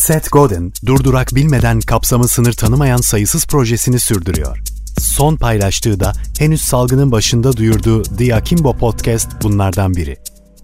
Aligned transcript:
Seth 0.00 0.30
Godin, 0.32 0.72
durdurak 0.86 1.34
bilmeden 1.34 1.80
kapsamı 1.80 2.28
sınır 2.28 2.52
tanımayan 2.52 2.96
sayısız 2.96 3.46
projesini 3.46 4.00
sürdürüyor. 4.00 4.58
Son 4.98 5.36
paylaştığı 5.36 6.00
da 6.00 6.12
henüz 6.38 6.60
salgının 6.60 7.12
başında 7.12 7.56
duyurduğu 7.56 8.02
The 8.02 8.34
Akimbo 8.34 8.76
Podcast 8.76 9.28
bunlardan 9.42 9.94
biri. 9.94 10.16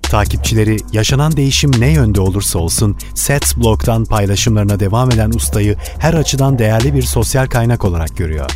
Takipçileri 0.03 0.77
yaşanan 0.93 1.37
değişim 1.37 1.81
ne 1.81 1.93
yönde 1.93 2.21
olursa 2.21 2.59
olsun 2.59 2.97
Seth's 3.15 3.57
blogdan 3.57 4.05
paylaşımlarına 4.05 4.81
devam 4.81 5.11
eden 5.11 5.31
ustayı 5.31 5.77
her 5.99 6.15
açıdan 6.15 6.59
değerli 6.59 6.95
bir 6.95 7.03
sosyal 7.03 7.47
kaynak 7.47 7.85
olarak 7.85 8.17
görüyor. 8.17 8.51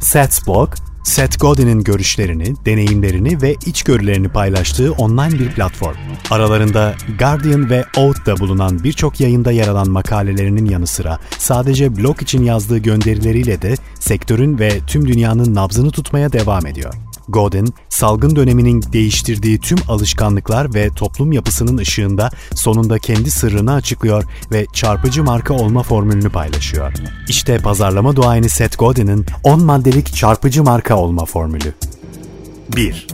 Seth's 0.00 0.46
blog, 0.46 0.74
Seth 1.06 1.40
Godin'in 1.40 1.80
görüşlerini, 1.80 2.54
deneyimlerini 2.64 3.42
ve 3.42 3.56
içgörülerini 3.66 4.28
paylaştığı 4.28 4.92
online 4.92 5.38
bir 5.38 5.50
platform. 5.50 5.96
Aralarında 6.30 6.94
Guardian 7.18 7.70
ve 7.70 7.84
Oute'da 7.96 8.38
bulunan 8.38 8.84
birçok 8.84 9.20
yayında 9.20 9.52
yer 9.52 9.68
alan 9.68 9.90
makalelerinin 9.90 10.66
yanı 10.66 10.86
sıra 10.86 11.18
sadece 11.38 11.96
blog 11.96 12.22
için 12.22 12.42
yazdığı 12.42 12.78
gönderileriyle 12.78 13.62
de 13.62 13.74
sektörün 14.00 14.58
ve 14.58 14.80
tüm 14.86 15.08
dünyanın 15.08 15.54
nabzını 15.54 15.90
tutmaya 15.90 16.32
devam 16.32 16.66
ediyor. 16.66 16.94
Godin, 17.28 17.74
salgın 17.88 18.36
döneminin 18.36 18.82
değiştirdiği 18.92 19.58
tüm 19.58 19.78
alışkanlıklar 19.88 20.74
ve 20.74 20.90
toplum 20.90 21.32
yapısının 21.32 21.76
ışığında 21.76 22.30
sonunda 22.54 22.98
kendi 22.98 23.30
sırrını 23.30 23.72
açıklıyor 23.74 24.24
ve 24.52 24.66
çarpıcı 24.72 25.24
marka 25.24 25.54
olma 25.54 25.82
formülünü 25.82 26.30
paylaşıyor. 26.30 26.92
İşte 27.28 27.58
pazarlama 27.58 28.16
duayeni 28.16 28.48
Seth 28.48 28.78
Godin'in 28.78 29.26
10 29.44 29.64
maddelik 29.64 30.14
çarpıcı 30.14 30.62
marka 30.62 30.96
olma 30.96 31.24
formülü. 31.24 31.74
1. 32.76 33.06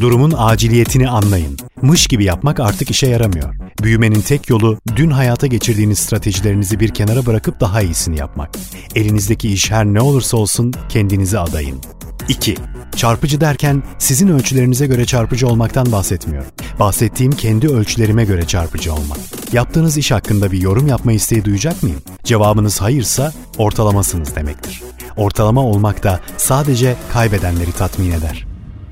Durumun 0.00 0.34
aciliyetini 0.36 1.08
anlayın. 1.08 1.56
Mış 1.82 2.06
gibi 2.06 2.24
yapmak 2.24 2.60
artık 2.60 2.90
işe 2.90 3.06
yaramıyor. 3.06 3.54
Büyümenin 3.82 4.20
tek 4.20 4.50
yolu 4.50 4.78
dün 4.96 5.10
hayata 5.10 5.46
geçirdiğiniz 5.46 5.98
stratejilerinizi 5.98 6.80
bir 6.80 6.88
kenara 6.88 7.26
bırakıp 7.26 7.60
daha 7.60 7.82
iyisini 7.82 8.18
yapmak. 8.18 8.50
Elinizdeki 8.94 9.52
iş 9.52 9.70
her 9.70 9.86
ne 9.86 10.00
olursa 10.00 10.36
olsun 10.36 10.74
kendinizi 10.88 11.38
adayın. 11.38 11.80
2. 12.28 12.56
Çarpıcı 12.96 13.40
derken 13.40 13.82
sizin 13.98 14.28
ölçülerinize 14.28 14.86
göre 14.86 15.06
çarpıcı 15.06 15.48
olmaktan 15.48 15.92
bahsetmiyorum. 15.92 16.50
Bahsettiğim 16.78 17.32
kendi 17.32 17.68
ölçülerime 17.68 18.24
göre 18.24 18.46
çarpıcı 18.46 18.94
olmak. 18.94 19.18
Yaptığınız 19.52 19.98
iş 19.98 20.10
hakkında 20.10 20.52
bir 20.52 20.60
yorum 20.60 20.86
yapma 20.86 21.12
isteği 21.12 21.44
duyacak 21.44 21.82
mıyım? 21.82 22.02
Cevabınız 22.24 22.80
hayırsa 22.80 23.32
ortalamasınız 23.58 24.36
demektir. 24.36 24.82
Ortalama 25.16 25.60
olmak 25.60 26.02
da 26.02 26.20
sadece 26.36 26.96
kaybedenleri 27.12 27.72
tatmin 27.72 28.10
eder. 28.10 28.46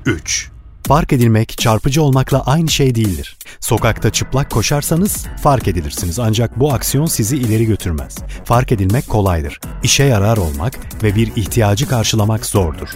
3. 0.05 0.55
Fark 0.87 1.13
edilmek 1.13 1.57
çarpıcı 1.57 2.03
olmakla 2.03 2.45
aynı 2.45 2.69
şey 2.69 2.95
değildir. 2.95 3.37
Sokakta 3.59 4.09
çıplak 4.11 4.51
koşarsanız 4.51 5.25
fark 5.43 5.67
edilirsiniz 5.67 6.19
ancak 6.19 6.59
bu 6.59 6.73
aksiyon 6.73 7.05
sizi 7.05 7.37
ileri 7.37 7.65
götürmez. 7.65 8.17
Fark 8.43 8.71
edilmek 8.71 9.07
kolaydır. 9.07 9.59
İşe 9.83 10.03
yarar 10.03 10.37
olmak 10.37 11.03
ve 11.03 11.15
bir 11.15 11.31
ihtiyacı 11.35 11.87
karşılamak 11.87 12.45
zordur. 12.45 12.89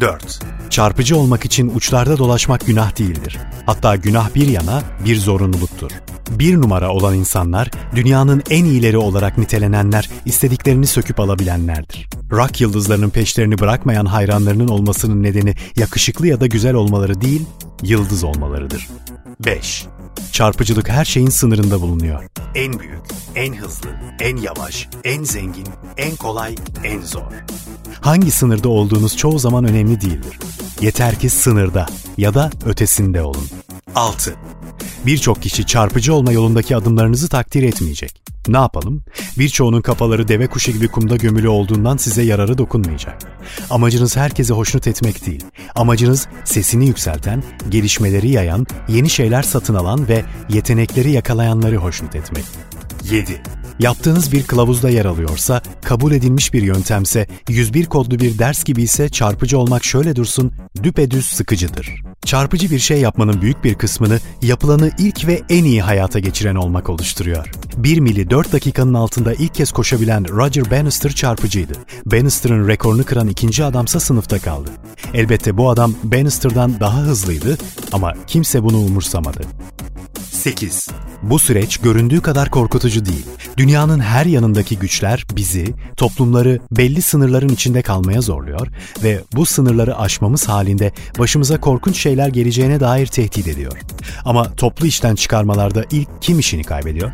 4. 0.00 0.40
Çarpıcı 0.70 1.16
olmak 1.16 1.44
için 1.44 1.72
uçlarda 1.74 2.18
dolaşmak 2.18 2.66
günah 2.66 2.98
değildir. 2.98 3.38
Hatta 3.66 3.96
günah 3.96 4.34
bir 4.34 4.48
yana 4.48 4.82
bir 5.04 5.16
zorunluluktur. 5.16 5.90
Bir 6.30 6.56
numara 6.56 6.90
olan 6.90 7.14
insanlar, 7.14 7.70
dünyanın 7.96 8.42
en 8.50 8.64
iyileri 8.64 8.98
olarak 8.98 9.38
nitelenenler, 9.38 10.10
istediklerini 10.24 10.86
söküp 10.86 11.20
alabilenlerdir. 11.20 12.08
Rock 12.30 12.60
yıldızlarının 12.60 13.10
peşlerini 13.10 13.58
bırakmayan 13.58 14.06
hayranlarının 14.06 14.68
olmasının 14.68 15.22
nedeni 15.22 15.54
yakışıklı 15.76 16.26
ya 16.26 16.40
da 16.40 16.46
güzel 16.46 16.74
olmaları 16.74 17.20
değil, 17.20 17.46
yıldız 17.82 18.24
olmalarıdır. 18.24 18.88
5. 19.40 19.86
Çarpıcılık 20.32 20.88
her 20.88 21.04
şeyin 21.04 21.30
sınırında 21.30 21.80
bulunuyor. 21.80 22.24
En 22.54 22.78
büyük, 22.78 23.02
en 23.34 23.54
hızlı, 23.54 23.88
en 24.20 24.36
yavaş, 24.36 24.88
en 25.04 25.24
zengin, 25.24 25.66
en 25.96 26.16
kolay, 26.16 26.54
en 26.84 27.00
zor. 27.00 27.32
Hangi 28.00 28.30
sınırda 28.30 28.68
olduğunuz 28.68 29.16
çoğu 29.16 29.38
zaman 29.38 29.64
önemli 29.64 30.00
değildir. 30.00 30.38
Yeter 30.80 31.18
ki 31.18 31.30
sınırda 31.30 31.86
ya 32.18 32.34
da 32.34 32.50
ötesinde 32.66 33.22
olun. 33.22 33.46
6. 33.94 34.34
Birçok 35.06 35.42
kişi 35.42 35.66
çarpıcı 35.66 36.14
olma 36.14 36.32
yolundaki 36.32 36.76
adımlarınızı 36.76 37.28
takdir 37.28 37.62
etmeyecek. 37.62 38.24
Ne 38.48 38.56
yapalım? 38.56 39.02
Birçoğunun 39.38 39.82
kafaları 39.82 40.28
deve 40.28 40.46
kuşu 40.46 40.72
gibi 40.72 40.88
kumda 40.88 41.16
gömülü 41.16 41.48
olduğundan 41.48 41.96
size 41.96 42.22
yararı 42.22 42.58
dokunmayacak. 42.58 43.18
Amacınız 43.70 44.16
herkese 44.16 44.54
hoşnut 44.54 44.86
etmek 44.86 45.26
değil. 45.26 45.44
Amacınız 45.74 46.28
sesini 46.44 46.86
yükselten, 46.86 47.42
gelişmeleri 47.68 48.30
yayan, 48.30 48.66
yeni 48.88 49.10
şeyler 49.10 49.42
satın 49.42 49.74
alan 49.74 50.08
ve 50.08 50.24
yetenekleri 50.48 51.10
yakalayanları 51.10 51.76
hoşnut 51.76 52.16
etmek. 52.16 52.44
7. 53.10 53.42
Yaptığınız 53.78 54.32
bir 54.32 54.42
kılavuzda 54.42 54.90
yer 54.90 55.04
alıyorsa, 55.04 55.62
kabul 55.82 56.12
edilmiş 56.12 56.54
bir 56.54 56.62
yöntemse, 56.62 57.26
101 57.48 57.86
kodlu 57.86 58.18
bir 58.18 58.38
ders 58.38 58.64
gibi 58.64 58.82
ise 58.82 59.08
çarpıcı 59.08 59.58
olmak 59.58 59.84
şöyle 59.84 60.16
dursun, 60.16 60.52
düpedüz 60.82 61.26
sıkıcıdır. 61.26 61.94
Çarpıcı 62.24 62.70
bir 62.70 62.78
şey 62.78 63.00
yapmanın 63.00 63.42
büyük 63.42 63.64
bir 63.64 63.74
kısmını 63.74 64.18
yapılanı 64.42 64.90
ilk 64.98 65.26
ve 65.26 65.42
en 65.48 65.64
iyi 65.64 65.82
hayata 65.82 66.18
geçiren 66.18 66.54
olmak 66.54 66.90
oluşturuyor. 66.90 67.50
1 67.76 68.00
mili 68.00 68.30
4 68.30 68.52
dakikanın 68.52 68.94
altında 68.94 69.34
ilk 69.34 69.54
kez 69.54 69.72
koşabilen 69.72 70.28
Roger 70.28 70.70
Bannister 70.70 71.12
çarpıcıydı. 71.12 71.72
Bannister'ın 72.06 72.68
rekorunu 72.68 73.04
kıran 73.04 73.28
ikinci 73.28 73.64
adamsa 73.64 74.00
sınıfta 74.00 74.38
kaldı. 74.38 74.70
Elbette 75.14 75.56
bu 75.56 75.70
adam 75.70 75.94
Bannister'dan 76.04 76.80
daha 76.80 76.98
hızlıydı 76.98 77.58
ama 77.92 78.14
kimse 78.26 78.62
bunu 78.62 78.78
umursamadı. 78.78 79.40
8. 80.44 80.88
Bu 81.22 81.38
süreç 81.38 81.76
göründüğü 81.76 82.20
kadar 82.20 82.50
korkutucu 82.50 83.04
değil. 83.04 83.26
Dünyanın 83.56 84.00
her 84.00 84.26
yanındaki 84.26 84.78
güçler 84.78 85.26
bizi, 85.36 85.74
toplumları 85.96 86.60
belli 86.70 87.02
sınırların 87.02 87.48
içinde 87.48 87.82
kalmaya 87.82 88.20
zorluyor 88.20 88.68
ve 89.02 89.20
bu 89.32 89.46
sınırları 89.46 89.98
aşmamız 89.98 90.48
halinde 90.48 90.92
başımıza 91.18 91.60
korkunç 91.60 91.98
şeyler 91.98 92.28
geleceğine 92.28 92.80
dair 92.80 93.06
tehdit 93.06 93.48
ediyor. 93.48 93.78
Ama 94.24 94.54
toplu 94.54 94.86
işten 94.86 95.14
çıkarmalarda 95.14 95.84
ilk 95.90 96.08
kim 96.20 96.38
işini 96.38 96.64
kaybediyor? 96.64 97.12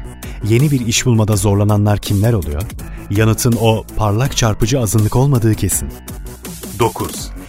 Yeni 0.48 0.70
bir 0.70 0.86
iş 0.86 1.06
bulmada 1.06 1.36
zorlananlar 1.36 1.98
kimler 1.98 2.32
oluyor? 2.32 2.62
Yanıtın 3.10 3.56
o 3.60 3.84
parlak 3.96 4.36
çarpıcı 4.36 4.80
azınlık 4.80 5.16
olmadığı 5.16 5.54
kesin. 5.54 5.88
9. 6.78 7.39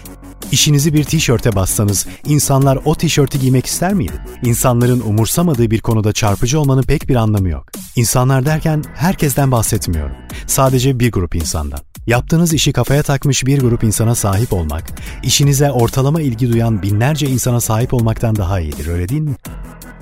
İşinizi 0.51 0.93
bir 0.93 1.03
tişörte 1.03 1.55
bassanız 1.55 2.07
insanlar 2.25 2.79
o 2.85 2.95
tişörtü 2.95 3.37
giymek 3.37 3.65
ister 3.65 3.93
miydi? 3.93 4.13
İnsanların 4.43 4.99
umursamadığı 4.99 5.71
bir 5.71 5.79
konuda 5.79 6.13
çarpıcı 6.13 6.59
olmanın 6.59 6.81
pek 6.81 7.09
bir 7.09 7.15
anlamı 7.15 7.49
yok. 7.49 7.65
İnsanlar 7.95 8.45
derken 8.45 8.83
herkesten 8.93 9.51
bahsetmiyorum. 9.51 10.15
Sadece 10.47 10.99
bir 10.99 11.11
grup 11.11 11.35
insandan. 11.35 11.79
Yaptığınız 12.07 12.53
işi 12.53 12.73
kafaya 12.73 13.03
takmış 13.03 13.45
bir 13.45 13.59
grup 13.59 13.83
insana 13.83 14.15
sahip 14.15 14.53
olmak, 14.53 14.83
işinize 15.23 15.71
ortalama 15.71 16.21
ilgi 16.21 16.53
duyan 16.53 16.81
binlerce 16.81 17.27
insana 17.27 17.61
sahip 17.61 17.93
olmaktan 17.93 18.35
daha 18.35 18.59
iyidir 18.59 18.87
öyle 18.87 19.09
değil 19.09 19.21
mi? 19.21 19.35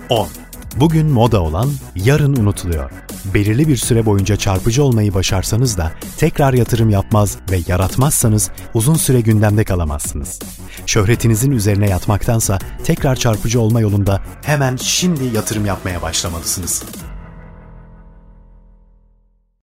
10. 0.09 0.27
Bugün 0.75 1.07
moda 1.07 1.41
olan 1.41 1.69
yarın 1.95 2.35
unutuluyor. 2.35 2.91
Belirli 3.25 3.67
bir 3.67 3.77
süre 3.77 4.05
boyunca 4.05 4.35
çarpıcı 4.35 4.83
olmayı 4.83 5.13
başarsanız 5.13 5.77
da 5.77 5.91
tekrar 6.17 6.53
yatırım 6.53 6.89
yapmaz 6.89 7.37
ve 7.51 7.59
yaratmazsanız 7.67 8.51
uzun 8.73 8.95
süre 8.95 9.21
gündemde 9.21 9.63
kalamazsınız. 9.63 10.39
Şöhretinizin 10.85 11.51
üzerine 11.51 11.89
yatmaktansa 11.89 12.59
tekrar 12.83 13.15
çarpıcı 13.15 13.61
olma 13.61 13.81
yolunda 13.81 14.21
hemen 14.43 14.75
şimdi 14.75 15.35
yatırım 15.35 15.65
yapmaya 15.65 16.01
başlamalısınız. 16.01 16.83